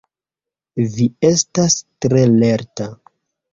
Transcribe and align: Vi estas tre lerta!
Vi 0.95 1.05
estas 1.29 1.77
tre 2.07 2.25
lerta! 2.39 2.91